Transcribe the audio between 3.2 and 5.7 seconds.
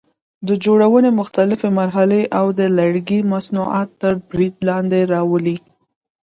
مصنوعات تر برید لاندې راولي.